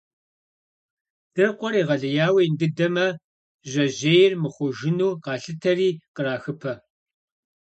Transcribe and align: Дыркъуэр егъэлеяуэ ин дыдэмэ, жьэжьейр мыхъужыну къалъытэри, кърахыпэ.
Дыркъуэр 1.33 1.73
егъэлеяуэ 1.81 2.41
ин 2.47 2.53
дыдэмэ, 2.59 3.07
жьэжьейр 3.69 4.33
мыхъужыну 4.41 5.17
къалъытэри, 5.23 5.89
кърахыпэ. 6.15 6.73